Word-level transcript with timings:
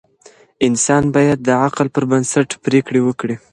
انسان 0.67 1.03
باید 1.15 1.39
د 1.47 1.49
عقل 1.65 1.87
پر 1.95 2.03
بنسټ 2.11 2.49
پریکړې 2.65 3.01
وکړي. 3.03 3.35